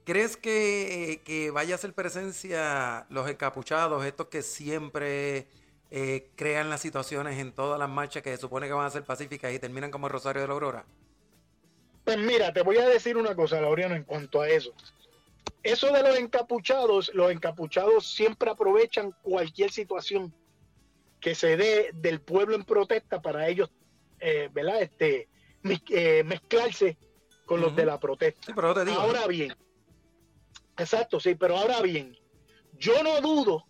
¿Crees 0.04 0.36
que, 0.36 1.22
que 1.24 1.50
vaya 1.50 1.74
a 1.74 1.78
ser 1.78 1.94
presencia 1.94 3.06
los 3.08 3.28
encapuchados, 3.28 4.04
estos 4.04 4.26
que 4.28 4.42
siempre 4.42 5.46
eh, 5.90 6.30
crean 6.36 6.70
las 6.70 6.80
situaciones 6.80 7.38
en 7.38 7.52
todas 7.52 7.78
las 7.78 7.88
marchas 7.88 8.22
que 8.22 8.30
se 8.30 8.40
supone 8.40 8.66
que 8.66 8.72
van 8.72 8.86
a 8.86 8.90
ser 8.90 9.04
pacíficas 9.04 9.52
y 9.52 9.58
terminan 9.58 9.90
como 9.90 10.08
Rosario 10.08 10.42
de 10.42 10.48
la 10.48 10.54
Aurora? 10.54 10.84
Pues 12.04 12.18
mira, 12.18 12.52
te 12.52 12.62
voy 12.62 12.76
a 12.78 12.88
decir 12.88 13.16
una 13.16 13.34
cosa, 13.34 13.60
Laureano, 13.60 13.94
en 13.94 14.04
cuanto 14.04 14.42
a 14.42 14.48
eso. 14.48 14.72
Eso 15.64 15.90
de 15.90 16.02
los 16.02 16.18
encapuchados, 16.18 17.10
los 17.14 17.32
encapuchados 17.32 18.06
siempre 18.06 18.50
aprovechan 18.50 19.12
cualquier 19.22 19.72
situación 19.72 20.34
que 21.20 21.34
se 21.34 21.56
dé 21.56 21.90
del 21.94 22.20
pueblo 22.20 22.54
en 22.54 22.64
protesta 22.64 23.22
para 23.22 23.48
ellos, 23.48 23.70
eh, 24.20 24.50
¿verdad? 24.52 24.82
Este, 24.82 25.26
eh, 25.88 26.22
mezclarse 26.22 26.98
con 27.46 27.62
los 27.62 27.74
de 27.74 27.86
la 27.86 27.98
protesta. 27.98 28.52
Ahora 29.00 29.26
bien, 29.26 29.56
exacto, 30.76 31.18
sí, 31.18 31.34
pero 31.34 31.56
ahora 31.56 31.80
bien, 31.80 32.14
yo 32.78 33.02
no 33.02 33.22
dudo 33.22 33.64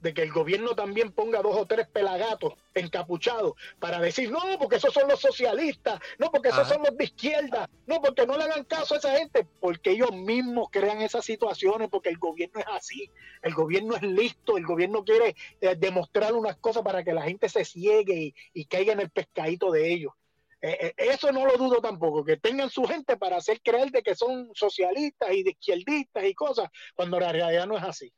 de 0.00 0.14
que 0.14 0.22
el 0.22 0.32
gobierno 0.32 0.74
también 0.74 1.12
ponga 1.12 1.42
dos 1.42 1.56
o 1.56 1.66
tres 1.66 1.88
pelagatos 1.88 2.54
encapuchados 2.74 3.54
para 3.78 3.98
decir, 4.00 4.30
no, 4.30 4.40
porque 4.58 4.76
esos 4.76 4.94
son 4.94 5.08
los 5.08 5.20
socialistas, 5.20 6.00
no, 6.18 6.30
porque 6.30 6.48
esos 6.48 6.68
son 6.68 6.82
los 6.82 6.96
de 6.96 7.04
izquierda, 7.04 7.68
no, 7.86 8.00
porque 8.00 8.26
no 8.26 8.36
le 8.36 8.44
hagan 8.44 8.64
caso 8.64 8.94
a 8.94 8.98
esa 8.98 9.16
gente, 9.16 9.46
porque 9.60 9.90
ellos 9.90 10.12
mismos 10.12 10.68
crean 10.70 11.02
esas 11.02 11.24
situaciones, 11.24 11.88
porque 11.88 12.10
el 12.10 12.18
gobierno 12.18 12.60
es 12.60 12.66
así, 12.68 13.10
el 13.42 13.54
gobierno 13.54 13.96
es 13.96 14.02
listo, 14.02 14.56
el 14.56 14.66
gobierno 14.66 15.04
quiere 15.04 15.34
eh, 15.60 15.74
demostrar 15.76 16.34
unas 16.34 16.56
cosas 16.56 16.82
para 16.82 17.02
que 17.02 17.12
la 17.12 17.22
gente 17.22 17.48
se 17.48 17.64
ciegue 17.64 18.34
y, 18.52 18.64
caiga 18.66 18.92
en 18.92 19.00
el 19.00 19.10
pescadito 19.10 19.70
de 19.70 19.90
ellos. 19.90 20.12
Eh, 20.60 20.76
eh, 20.80 20.94
eso 20.98 21.32
no 21.32 21.46
lo 21.46 21.56
dudo 21.56 21.80
tampoco, 21.80 22.24
que 22.24 22.36
tengan 22.36 22.68
su 22.68 22.84
gente 22.84 23.16
para 23.16 23.36
hacer 23.36 23.60
creer 23.62 23.90
de 23.90 24.02
que 24.02 24.14
son 24.14 24.50
socialistas 24.54 25.32
y 25.32 25.42
de 25.42 25.50
izquierdistas 25.50 26.24
y 26.24 26.34
cosas, 26.34 26.68
cuando 26.94 27.18
la 27.18 27.32
realidad 27.32 27.66
no 27.66 27.76
es 27.78 27.84
así. 27.84 28.12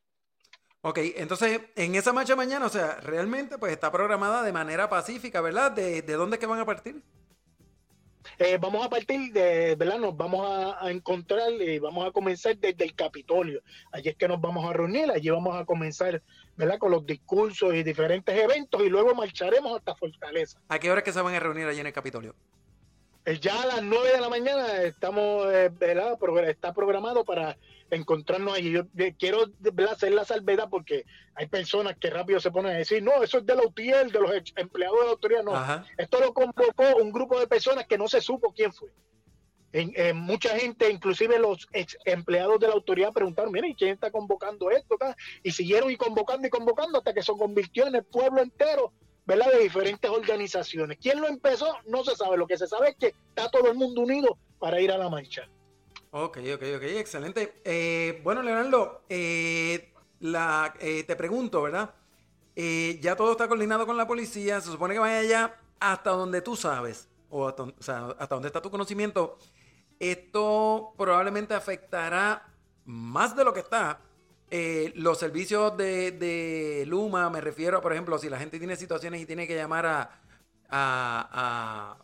Ok, 0.83 0.99
entonces 1.17 1.61
en 1.77 1.95
esa 1.95 2.13
marcha 2.13 2.35
mañana, 2.37 2.65
o 2.67 2.71
sea, 2.71 2.97
realmente 3.01 3.59
pues 3.59 3.73
está 3.73 3.93
programada 3.93 4.43
de 4.43 4.53
manera 4.53 4.89
pacífica, 4.89 5.41
¿verdad? 5.41 5.73
¿De, 5.73 6.01
de 6.01 6.13
dónde 6.15 6.37
es 6.37 6.41
que 6.41 6.47
van 6.47 6.61
a 6.61 6.65
partir? 6.65 7.03
Eh, 8.39 8.59
vamos 8.59 8.87
a 8.87 8.89
partir 8.89 9.33
de, 9.33 9.75
¿verdad? 9.77 9.99
Nos 9.99 10.17
vamos 10.17 10.47
a, 10.81 10.91
encontrar 10.91 11.53
y 11.53 11.79
vamos 11.79 12.09
a 12.09 12.11
comenzar 12.11 12.57
desde 12.57 12.85
el 12.85 12.95
Capitolio. 12.95 13.63
Allí 13.93 14.09
es 14.09 14.17
que 14.17 14.29
nos 14.29 14.41
vamos 14.41 14.65
a 14.69 14.73
reunir, 14.73 15.11
allí 15.11 15.29
vamos 15.31 15.55
a 15.55 15.65
comenzar, 15.65 16.23
¿verdad? 16.57 16.79
Con 16.79 16.91
los 16.91 17.05
discursos 17.05 17.75
y 17.75 17.83
diferentes 17.83 18.35
eventos 18.35 18.83
y 18.83 18.89
luego 18.89 19.15
marcharemos 19.15 19.77
hasta 19.77 19.95
Fortaleza. 19.95 20.59
¿A 20.69 20.79
qué 20.79 20.91
hora 20.91 21.01
es 21.01 21.05
que 21.05 21.13
se 21.13 21.21
van 21.21 21.35
a 21.35 21.41
reunir 21.41 21.67
allí 21.67 21.81
en 21.81 21.87
el 21.87 21.93
Capitolio? 21.93 22.35
Eh, 23.27 23.39
ya 23.39 23.63
a 23.63 23.67
las 23.67 23.83
9 23.83 24.13
de 24.13 24.21
la 24.21 24.29
mañana 24.29 24.83
estamos, 24.83 25.47
eh, 25.53 25.71
¿verdad? 25.79 26.19
Está 26.47 26.73
programado 26.73 27.25
para 27.25 27.57
encontrarnos 27.91 28.55
allí. 28.55 28.73
Yo 28.73 28.87
quiero 29.19 29.45
hacer 29.91 30.13
la 30.13 30.25
salvedad 30.25 30.69
porque 30.71 31.05
hay 31.35 31.47
personas 31.47 31.97
que 31.99 32.09
rápido 32.09 32.41
se 32.41 32.51
ponen 32.51 32.73
a 32.73 32.79
decir, 32.79 33.03
no, 33.03 33.23
eso 33.23 33.39
es 33.39 33.47
de 33.47 33.55
la 33.55 33.63
UTIEL, 33.63 34.11
de 34.11 34.21
los 34.21 34.33
empleados 34.57 34.99
de 34.99 35.05
la 35.05 35.11
autoridad. 35.11 35.43
No, 35.43 35.85
esto 35.99 36.21
lo 36.21 36.33
convocó 36.33 36.97
un 37.01 37.13
grupo 37.13 37.39
de 37.39 37.47
personas 37.47 37.87
que 37.87 37.99
no 37.99 38.09
se 38.09 38.21
supo 38.21 38.55
quién 38.55 38.73
fue. 38.73 38.91
En, 39.73 40.17
mucha 40.17 40.59
gente, 40.59 40.91
inclusive 40.91 41.39
los 41.39 41.69
ex 41.73 41.97
empleados 42.05 42.59
de 42.59 42.67
la 42.67 42.75
autoridad, 42.75 43.13
preguntaron, 43.13 43.53
miren, 43.53 43.75
¿quién 43.75 43.93
está 43.93 44.11
convocando 44.11 44.71
esto? 44.71 44.97
Y 45.45 45.53
siguieron 45.53 45.91
y 45.91 45.97
convocando 45.97 46.47
y 46.47 46.51
convocando 46.51 46.99
hasta 46.99 47.15
que 47.15 47.23
se 47.23 47.33
convirtió 47.33 47.87
en 47.87 47.95
el 47.95 48.05
pueblo 48.05 48.43
entero, 48.43 48.93
De 49.31 49.61
diferentes 49.61 50.11
organizaciones. 50.11 50.99
¿Quién 51.01 51.21
lo 51.21 51.29
empezó? 51.29 51.77
No 51.87 52.03
se 52.03 52.17
sabe. 52.17 52.37
Lo 52.37 52.49
que 52.49 52.59
se 52.59 52.67
sabe 52.67 52.91
es 52.91 52.97
que 52.97 53.15
está 53.29 53.49
todo 53.49 53.71
el 53.71 53.77
mundo 53.77 54.01
unido 54.01 54.37
para 54.59 54.81
ir 54.81 54.91
a 54.91 54.99
la 54.99 55.09
marcha. 55.09 55.49
Ok, 56.11 56.39
ok, 56.55 56.63
ok, 56.77 56.83
excelente. 56.83 57.61
Eh, 57.65 58.21
bueno, 58.25 58.43
Leonardo, 58.43 59.03
eh, 59.09 59.93
eh, 60.21 61.05
te 61.07 61.17
pregunto, 61.17 61.63
¿verdad? 61.63 61.95
ya 63.01 63.17
todo 63.17 63.33
está 63.33 63.49
coordinado 63.49 63.87
con 63.87 63.97
la 63.97 64.07
policía, 64.07 64.61
se 64.61 64.71
supone 64.71 64.93
que 64.93 65.01
vaya 65.01 65.21
allá 65.21 65.61
hasta 65.79 66.11
donde 66.11 66.43
tú 66.43 66.57
sabes, 66.57 67.09
o, 67.31 67.49
hasta, 67.49 67.63
o 67.63 67.73
sea, 67.79 68.09
hasta 68.19 68.35
donde 68.35 68.49
está 68.49 68.61
tu 68.61 68.71
conocimiento. 68.71 69.39
Esto 69.99 70.93
probablemente 70.99 71.55
afectará 71.55 72.53
más 72.85 73.35
de 73.35 73.45
lo 73.45 73.55
que 73.55 73.61
está 73.61 74.01
los 74.51 75.19
servicios 75.19 75.77
de, 75.77 76.85
Luma, 76.87 77.31
me 77.31 77.41
refiero, 77.41 77.81
por 77.81 77.93
ejemplo, 77.93 78.19
si 78.19 78.29
la 78.29 78.39
gente 78.39 78.59
tiene 78.59 78.77
situaciones 78.77 79.21
y 79.21 79.27
tiene 79.27 79.47
que 79.47 79.55
llamar 79.55 79.87
a, 79.87 80.01
a, 80.69 81.97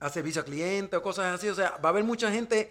a, 0.00 0.06
a 0.06 0.08
servicio 0.10 0.42
al 0.42 0.46
cliente 0.46 0.96
o 0.96 1.02
cosas 1.02 1.34
así, 1.34 1.48
o 1.48 1.54
sea, 1.54 1.76
va 1.84 1.88
a 1.88 1.92
haber 1.92 2.04
mucha 2.04 2.30
gente 2.30 2.70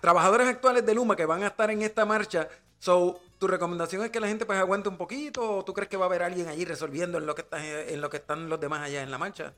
trabajadores 0.00 0.46
actuales 0.46 0.84
de 0.84 0.94
Luma 0.94 1.16
que 1.16 1.26
van 1.26 1.42
a 1.42 1.48
estar 1.48 1.70
en 1.70 1.82
esta 1.82 2.04
marcha. 2.04 2.48
So, 2.78 3.20
¿tu 3.38 3.46
recomendación 3.46 4.02
es 4.04 4.10
que 4.10 4.20
la 4.20 4.28
gente 4.28 4.44
pues 4.44 4.58
aguante 4.58 4.88
un 4.88 4.98
poquito 4.98 5.58
o 5.58 5.64
tú 5.64 5.72
crees 5.72 5.88
que 5.88 5.96
va 5.96 6.04
a 6.04 6.08
haber 6.08 6.22
alguien 6.22 6.48
allí 6.48 6.64
resolviendo 6.64 7.18
en 7.18 7.26
lo 7.26 7.34
que 7.34 7.42
está, 7.42 7.88
en 7.88 8.00
lo 8.00 8.10
que 8.10 8.18
están 8.18 8.48
los 8.48 8.60
demás 8.60 8.82
allá 8.82 9.02
en 9.02 9.10
la 9.10 9.18
marcha? 9.18 9.54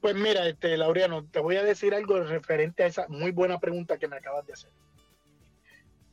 Pues 0.00 0.14
mira, 0.14 0.46
este 0.46 0.76
Laureano, 0.76 1.24
te 1.24 1.40
voy 1.40 1.56
a 1.56 1.64
decir 1.64 1.94
algo 1.94 2.20
referente 2.20 2.84
a 2.84 2.86
esa 2.86 3.08
muy 3.08 3.32
buena 3.32 3.58
pregunta 3.58 3.98
que 3.98 4.06
me 4.06 4.16
acabas 4.16 4.46
de 4.46 4.52
hacer. 4.52 4.70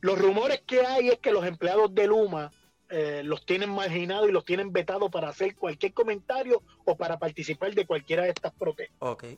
Los 0.06 0.20
rumores 0.20 0.62
que 0.64 0.82
hay 0.82 1.08
es 1.08 1.18
que 1.18 1.32
los 1.32 1.44
empleados 1.44 1.92
de 1.92 2.06
Luma 2.06 2.52
eh, 2.90 3.22
los 3.24 3.44
tienen 3.44 3.70
marginados 3.70 4.28
y 4.28 4.32
los 4.32 4.44
tienen 4.44 4.72
vetados 4.72 5.10
para 5.10 5.30
hacer 5.30 5.56
cualquier 5.56 5.94
comentario 5.94 6.62
o 6.84 6.96
para 6.96 7.18
participar 7.18 7.74
de 7.74 7.84
cualquiera 7.86 8.22
de 8.22 8.28
estas 8.28 8.52
protestas. 8.52 8.96
Okay. 9.00 9.36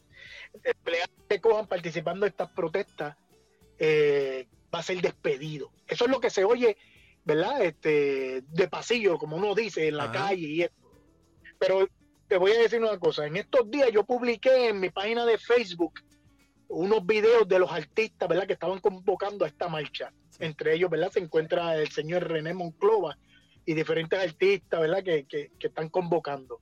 Empleados 0.62 1.16
que 1.26 1.40
cojan 1.40 1.66
participando 1.66 2.26
de 2.26 2.28
estas 2.28 2.50
protestas 2.50 3.16
eh, 3.78 4.46
va 4.74 4.80
a 4.80 4.82
ser 4.82 5.00
despedido. 5.00 5.72
Eso 5.86 6.04
es 6.04 6.10
lo 6.10 6.20
que 6.20 6.28
se 6.28 6.44
oye, 6.44 6.76
¿verdad? 7.24 7.62
Este, 7.62 8.42
de 8.42 8.68
pasillo, 8.68 9.16
como 9.16 9.38
uno 9.38 9.54
dice, 9.54 9.88
en 9.88 9.96
la 9.96 10.12
calle 10.12 10.48
y 10.48 10.62
esto. 10.64 10.76
Pero 11.58 11.88
te 12.28 12.36
voy 12.36 12.52
a 12.52 12.58
decir 12.58 12.82
una 12.82 12.98
cosa. 12.98 13.24
En 13.24 13.38
estos 13.38 13.70
días 13.70 13.88
yo 13.90 14.04
publiqué 14.04 14.68
en 14.68 14.80
mi 14.80 14.90
página 14.90 15.24
de 15.24 15.38
Facebook 15.38 15.94
unos 16.68 17.04
videos 17.04 17.48
de 17.48 17.58
los 17.58 17.72
artistas, 17.72 18.28
¿verdad? 18.28 18.46
Que 18.46 18.52
estaban 18.52 18.80
convocando 18.80 19.44
a 19.44 19.48
esta 19.48 19.68
marcha. 19.68 20.12
Entre 20.38 20.74
ellos, 20.74 20.90
¿verdad? 20.90 21.10
Se 21.10 21.20
encuentra 21.20 21.76
el 21.76 21.88
señor 21.90 22.28
René 22.28 22.54
Monclova, 22.54 23.18
y 23.68 23.74
diferentes 23.74 24.18
artistas, 24.18 24.80
¿verdad? 24.80 25.04
Que, 25.04 25.26
que, 25.26 25.50
están 25.58 25.90
convocando. 25.90 26.58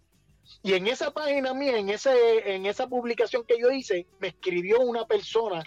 Y 0.64 0.72
en 0.72 0.88
esa 0.88 1.12
página 1.14 1.54
mía, 1.54 1.78
en, 1.78 1.88
ese, 1.88 2.52
en 2.52 2.66
esa 2.66 2.88
publicación 2.88 3.44
que 3.46 3.60
yo 3.60 3.70
hice, 3.70 4.08
me 4.18 4.26
escribió 4.26 4.80
una 4.80 5.06
persona 5.06 5.62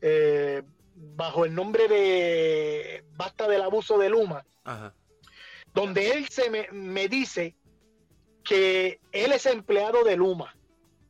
eh, 0.00 0.62
bajo 0.94 1.44
el 1.44 1.54
nombre 1.54 1.88
de 1.88 3.04
Basta 3.16 3.46
del 3.48 3.60
Abuso 3.60 3.98
de 3.98 4.08
Luma, 4.08 4.46
donde 5.74 6.12
él 6.12 6.26
se 6.30 6.48
me, 6.48 6.68
me, 6.72 7.06
dice 7.06 7.54
que 8.42 8.98
él 9.12 9.32
es 9.32 9.44
empleado 9.44 10.04
de 10.04 10.16
Luma 10.16 10.56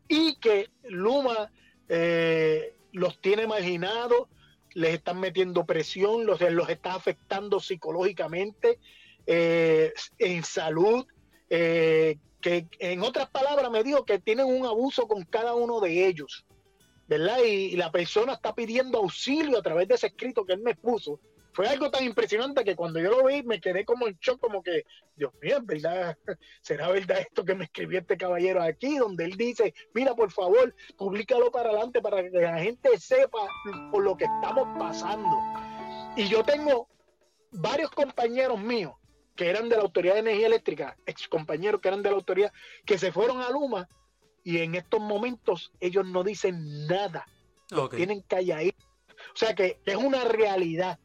y 0.09 0.41
que 0.41 0.71
Luma 0.83 1.53
eh, 1.95 2.75
los 2.93 3.21
tiene 3.21 3.47
marginados, 3.47 4.27
les 4.73 4.95
están 4.95 5.21
metiendo 5.21 5.67
presión, 5.67 6.25
los, 6.25 6.41
los 6.41 6.71
está 6.71 6.95
afectando 6.95 7.61
psicológicamente, 7.61 8.79
eh, 9.27 9.93
en 10.19 10.43
salud, 10.43 11.05
eh, 11.51 12.17
que 12.41 12.67
en 12.79 13.03
otras 13.03 13.29
palabras 13.29 13.71
me 13.71 13.85
dijo 13.85 14.07
que 14.07 14.19
tienen 14.19 14.47
un 14.47 14.65
abuso 14.65 15.07
con 15.07 15.25
cada 15.25 15.55
uno 15.55 15.81
de 15.81 16.07
ellos, 16.07 16.47
¿verdad? 17.09 17.41
Y, 17.45 17.77
la 17.77 17.93
persona 17.93 18.33
está 18.33 18.55
pidiendo 18.55 18.97
auxilio 18.97 19.59
a 19.59 19.63
través 19.63 19.87
de 19.87 19.97
ese 19.97 20.07
escrito 20.07 20.47
que 20.47 20.55
él 20.55 20.63
me 20.63 20.75
puso. 20.75 21.21
Fue 21.53 21.69
algo 21.69 21.91
tan 21.91 22.05
impresionante 22.05 22.65
que 22.65 22.77
cuando 22.77 22.99
yo 23.01 23.11
lo 23.11 23.27
vi 23.27 23.43
me 23.43 23.61
quedé 23.61 23.85
como 23.85 24.07
en 24.07 24.17
shock, 24.21 24.41
como 24.41 24.63
que, 24.63 24.85
Dios 25.17 25.33
mío, 25.41 25.59
¿verdad? 25.63 26.17
¿Será 26.63 26.89
verdad 26.89 27.21
esto 27.21 27.45
que 27.45 27.55
me 27.55 27.65
escribió 27.65 28.01
este 28.01 28.17
caballero 28.17 28.63
aquí? 28.63 28.97
Donde 28.97 29.25
él 29.25 29.37
dice, 29.37 29.75
mira, 29.95 30.15
por 30.15 30.31
favor, 30.31 30.75
públicalo 30.97 31.51
para 31.51 31.71
adelante 31.71 32.01
para 32.01 32.23
que 32.23 32.31
la 32.31 32.59
gente 32.59 32.99
sepa 32.99 33.47
por 33.91 34.03
lo 34.03 34.17
que 34.17 34.25
estamos 34.25 34.67
pasando. 34.79 35.37
Y 36.17 36.29
yo 36.29 36.43
tengo 36.43 36.89
varios 37.51 37.91
compañeros 37.91 38.59
míos 38.59 38.95
que 39.37 39.49
eran 39.49 39.69
de 39.69 39.77
la 39.77 39.83
Autoridad 39.83 40.15
de 40.15 40.21
Energía 40.21 40.47
Eléctrica, 40.47 40.97
ex 41.07 41.29
compañeros 41.29 41.81
que 41.81 41.89
eran 41.89 42.03
de 42.03 42.11
la 42.11 42.17
autoridad, 42.17 42.53
que 42.85 42.99
se 42.99 43.13
fueron 43.13 43.41
a 43.41 43.51
Luma 43.51 43.89
y 44.45 44.59
en 44.59 44.75
estos 44.75 45.01
momentos 45.01 45.73
ellos 45.81 46.07
no 46.07 46.23
dicen 46.23 46.87
nada. 46.87 47.27
tienen 47.91 48.23
calladitos. 48.23 48.85
O 49.35 49.37
sea 49.37 49.55
que 49.55 49.81
es 49.85 49.97
una 49.97 50.25
realidad. 50.25 50.99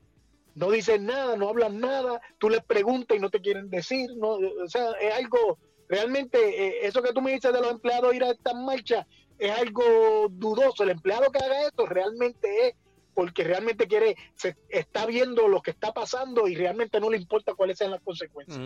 No 0.58 0.72
dicen 0.72 1.06
nada, 1.06 1.38
no 1.38 1.50
hablan 1.50 1.80
nada, 1.80 2.20
tú 2.40 2.50
les 2.50 2.64
preguntas 2.64 3.16
y 3.16 3.20
no 3.20 3.30
te 3.30 3.42
quieren 3.42 3.70
decir. 3.70 4.10
No, 4.18 4.30
o 4.30 4.68
sea, 4.68 4.92
es 5.00 5.14
algo, 5.14 5.60
realmente, 5.88 6.40
eh, 6.40 6.80
eso 6.82 7.04
que 7.04 7.14
tú 7.14 7.22
me 7.22 7.32
dices 7.32 7.54
de 7.54 7.62
los 7.62 7.70
empleados 7.70 8.16
ir 8.16 8.24
a 8.24 8.32
estas 8.32 8.56
marchas 8.56 9.06
es 9.38 9.52
algo 9.52 10.28
dudoso. 10.32 10.82
El 10.82 10.90
empleado 10.90 11.32
que 11.32 11.38
haga 11.38 11.68
esto 11.68 11.86
realmente 11.86 12.68
es 12.68 12.76
porque 13.14 13.44
realmente 13.44 13.88
quiere, 13.88 14.16
se 14.36 14.56
está 14.70 15.06
viendo 15.06 15.48
lo 15.48 15.62
que 15.62 15.72
está 15.72 15.94
pasando 15.94 16.48
y 16.48 16.56
realmente 16.56 17.00
no 17.00 17.12
le 17.12 17.18
importa 17.18 17.54
cuáles 17.54 17.78
sean 17.78 17.92
las 17.92 18.02
consecuencias. 18.02 18.60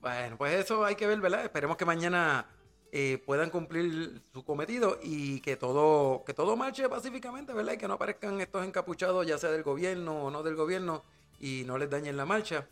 Bueno, 0.00 0.38
pues 0.38 0.54
eso 0.54 0.82
hay 0.84 0.94
que 0.94 1.06
ver, 1.06 1.20
¿verdad? 1.20 1.44
Esperemos 1.44 1.76
que 1.76 1.84
mañana 1.84 2.46
eh, 2.94 3.22
puedan 3.24 3.48
cumplir 3.48 4.20
su 4.34 4.44
cometido 4.44 4.98
y 5.02 5.40
que 5.40 5.56
todo, 5.56 6.24
que 6.26 6.34
todo 6.34 6.56
marche 6.56 6.86
pacíficamente, 6.90 7.54
¿verdad? 7.54 7.72
Y 7.72 7.78
que 7.78 7.88
no 7.88 7.94
aparezcan 7.94 8.38
estos 8.42 8.66
encapuchados, 8.66 9.26
ya 9.26 9.38
sea 9.38 9.50
del 9.50 9.62
gobierno 9.62 10.24
o 10.24 10.30
no 10.30 10.42
del 10.42 10.56
gobierno, 10.56 11.02
y 11.40 11.64
no 11.64 11.78
les 11.78 11.88
dañen 11.88 12.18
la 12.18 12.26
marcha. 12.26 12.68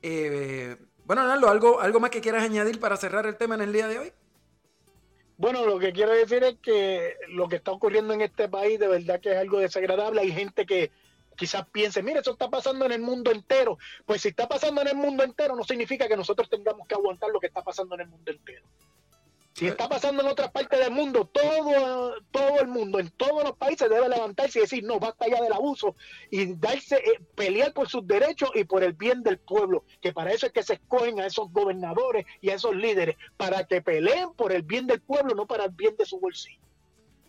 Eh, 0.00 0.76
bueno, 1.04 1.20
Arnaldo, 1.20 1.50
¿algo, 1.50 1.80
¿algo 1.80 2.00
más 2.00 2.10
que 2.10 2.22
quieras 2.22 2.44
añadir 2.44 2.80
para 2.80 2.96
cerrar 2.96 3.26
el 3.26 3.36
tema 3.36 3.56
en 3.56 3.60
el 3.60 3.72
día 3.74 3.88
de 3.88 3.98
hoy? 3.98 4.12
Bueno, 5.36 5.66
lo 5.66 5.78
que 5.78 5.92
quiero 5.92 6.12
decir 6.12 6.42
es 6.42 6.56
que 6.62 7.16
lo 7.28 7.46
que 7.46 7.56
está 7.56 7.70
ocurriendo 7.70 8.14
en 8.14 8.22
este 8.22 8.48
país 8.48 8.80
de 8.80 8.88
verdad 8.88 9.20
que 9.20 9.32
es 9.32 9.36
algo 9.36 9.58
desagradable. 9.58 10.22
Hay 10.22 10.32
gente 10.32 10.64
que 10.64 10.90
quizás 11.36 11.68
piense, 11.68 12.02
mire, 12.02 12.20
eso 12.20 12.32
está 12.32 12.48
pasando 12.48 12.86
en 12.86 12.92
el 12.92 13.02
mundo 13.02 13.30
entero. 13.30 13.78
Pues 14.06 14.22
si 14.22 14.28
está 14.28 14.48
pasando 14.48 14.80
en 14.80 14.88
el 14.88 14.96
mundo 14.96 15.24
entero, 15.24 15.54
no 15.54 15.62
significa 15.62 16.08
que 16.08 16.16
nosotros 16.16 16.48
tengamos 16.48 16.88
que 16.88 16.94
aguantar 16.94 17.30
lo 17.30 17.38
que 17.38 17.48
está 17.48 17.62
pasando 17.62 17.94
en 17.96 18.00
el 18.00 18.08
mundo 18.08 18.32
entero. 18.32 18.64
Si 19.58 19.66
está 19.66 19.88
pasando 19.88 20.22
en 20.22 20.28
otras 20.28 20.52
partes 20.52 20.78
del 20.78 20.92
mundo, 20.92 21.28
todo, 21.32 22.14
todo 22.30 22.60
el 22.60 22.68
mundo, 22.68 23.00
en 23.00 23.10
todos 23.10 23.42
los 23.42 23.56
países 23.56 23.90
debe 23.90 24.08
levantarse 24.08 24.60
y 24.60 24.62
decir, 24.62 24.84
no, 24.84 25.00
basta 25.00 25.26
ya 25.26 25.42
del 25.42 25.52
abuso 25.52 25.96
y 26.30 26.54
darse, 26.54 26.98
eh, 26.98 27.20
pelear 27.34 27.72
por 27.72 27.88
sus 27.88 28.06
derechos 28.06 28.50
y 28.54 28.62
por 28.62 28.84
el 28.84 28.92
bien 28.92 29.24
del 29.24 29.38
pueblo, 29.38 29.82
que 30.00 30.12
para 30.12 30.30
eso 30.30 30.46
es 30.46 30.52
que 30.52 30.62
se 30.62 30.74
escogen 30.74 31.18
a 31.18 31.26
esos 31.26 31.50
gobernadores 31.50 32.24
y 32.40 32.50
a 32.50 32.54
esos 32.54 32.76
líderes, 32.76 33.16
para 33.36 33.64
que 33.64 33.82
peleen 33.82 34.32
por 34.34 34.52
el 34.52 34.62
bien 34.62 34.86
del 34.86 35.00
pueblo, 35.00 35.34
no 35.34 35.44
para 35.44 35.64
el 35.64 35.72
bien 35.72 35.96
de 35.96 36.06
su 36.06 36.20
bolsillo. 36.20 36.60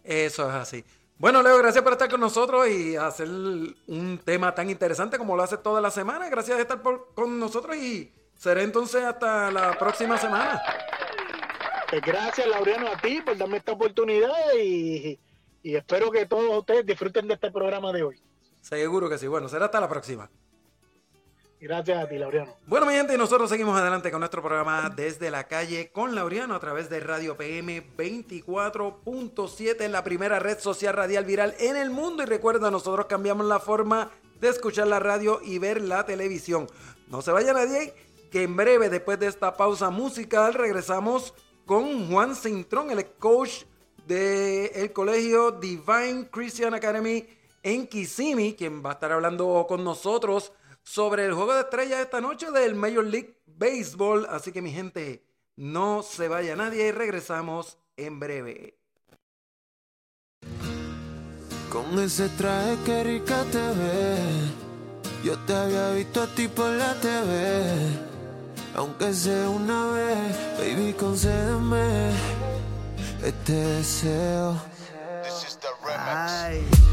Eso 0.03 0.48
es 0.50 0.53
así. 0.53 0.86
Bueno, 1.17 1.41
Leo, 1.41 1.57
gracias 1.57 1.83
por 1.83 1.93
estar 1.93 2.12
con 2.12 2.19
nosotros 2.19 2.67
y 2.67 2.95
hacer 2.95 3.27
un 3.27 4.21
tema 4.24 4.53
tan 4.53 4.69
interesante 4.69 5.17
como 5.17 5.36
lo 5.36 5.41
hace 5.41 5.57
toda 5.57 5.81
la 5.81 5.89
semana. 5.89 6.29
Gracias 6.29 6.55
por 6.55 6.62
estar 6.62 6.81
con 7.15 7.39
nosotros 7.39 7.75
y 7.75 8.13
seré 8.36 8.62
entonces 8.62 9.03
hasta 9.03 9.50
la 9.50 9.79
próxima 9.79 10.15
semana. 10.19 10.62
Pues 11.89 12.03
gracias, 12.03 12.48
Laureano, 12.48 12.88
a 12.88 12.98
ti 12.98 13.22
por 13.22 13.36
darme 13.36 13.58
esta 13.58 13.72
oportunidad 13.72 14.53
y, 14.55 15.19
espero 15.63 16.12
que 16.12 16.27
todos 16.27 16.60
ustedes 16.60 16.86
disfruten 16.86 17.27
de 17.27 17.34
este 17.34 17.51
programa 17.51 17.91
de 17.91 18.03
hoy. 18.03 18.22
Seguro 18.62 19.10
que 19.10 19.17
sí. 19.17 19.25
Bueno, 19.25 19.50
será 19.50 19.65
hasta 19.65 19.79
la 19.79 19.89
próxima. 19.89 20.29
Gracias 21.60 21.98
a 21.98 22.08
ti, 22.08 22.17
Laureano. 22.17 22.55
Bueno, 22.67 22.86
mi 22.86 22.93
gente, 22.93 23.15
y 23.15 23.17
nosotros 23.17 23.50
seguimos 23.50 23.77
adelante 23.77 24.12
con 24.12 24.19
nuestro 24.19 24.41
programa 24.41 24.89
Desde 24.96 25.31
la 25.31 25.46
Calle 25.46 25.91
con 25.91 26.15
Laureano 26.15 26.53
a 26.53 26.60
través 26.60 26.89
de 26.89 27.00
Radio 27.00 27.36
PM 27.36 27.84
24.7 27.98 29.81
en 29.81 29.91
la 29.91 30.03
primera 30.03 30.39
red 30.39 30.60
social 30.60 30.93
radial 30.93 31.25
viral 31.25 31.55
en 31.60 31.75
el 31.75 31.89
mundo. 31.89 32.24
Y 32.24 32.27
recuerda, 32.27 32.69
nosotros 32.69 33.08
cambiamos 33.08 33.48
la 33.48 33.60
forma 33.60 34.12
de 34.39 34.50
escuchar 34.50 34.88
la 34.88 35.00
radio 35.00 35.41
y 35.43 35.58
ver 35.58 35.81
la 35.81 36.05
televisión. 36.05 36.67
No 37.08 37.22
se 37.22 37.31
vaya 37.31 37.51
nadie, 37.51 37.93
que 38.31 38.43
en 38.43 38.55
breve, 38.55 38.89
después 38.89 39.19
de 39.19 39.27
esta 39.27 39.58
pausa 39.58 39.89
musical, 39.89 40.53
regresamos 40.53 41.34
con 41.70 42.10
Juan 42.10 42.36
Cintrón, 42.36 42.90
el 42.90 43.06
coach 43.20 43.62
del 44.08 44.92
colegio 44.92 45.52
Divine 45.52 46.28
Christian 46.32 46.74
Academy 46.74 47.24
en 47.62 47.86
Kissimmee, 47.86 48.56
quien 48.56 48.84
va 48.84 48.90
a 48.90 48.94
estar 48.94 49.12
hablando 49.12 49.68
con 49.70 49.84
nosotros 49.84 50.52
sobre 50.82 51.28
el 51.28 51.34
juego 51.36 51.54
de 51.54 51.62
estrellas 51.62 52.00
esta 52.00 52.22
noche 52.22 52.50
del 52.50 52.74
Major 52.74 53.06
League 53.06 53.38
Baseball. 53.46 54.26
Así 54.32 54.52
que 54.52 54.64
mi 54.64 54.72
gente, 54.72 55.24
no 55.58 56.02
se 56.02 56.28
vaya 56.28 56.56
nadie 56.56 56.88
y 56.88 56.92
regresamos 56.92 57.78
en 57.98 58.20
breve. 58.20 58.80
Con 61.72 62.00
ese 62.00 62.30
traje 62.30 62.78
que 62.84 63.04
rica 63.04 63.44
te 63.52 63.60
ve, 63.60 64.18
yo 65.24 65.38
te 65.46 65.54
había 65.54 65.92
visto 65.92 66.24
a 66.24 66.28
ti 66.34 66.48
por 66.48 66.72
la 66.72 67.00
TV. 67.00 68.10
Aunque 68.74 69.14
sea 69.14 69.50
una 69.50 69.92
vez, 69.92 70.49
baby, 70.76 70.94
concédeme 70.94 72.12
este 73.24 73.54
deseo. 73.54 74.60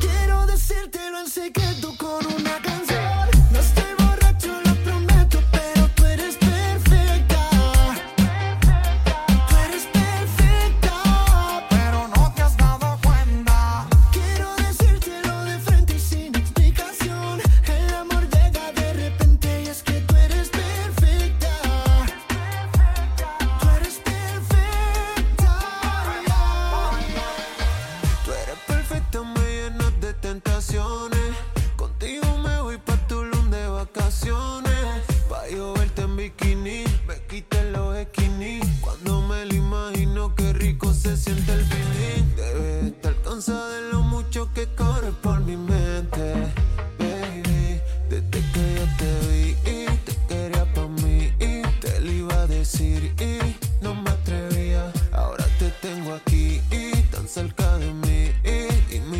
Quiero 0.00 0.46
decírtelo 0.46 1.20
en 1.20 1.28
secreto 1.28 1.92
con 1.98 2.45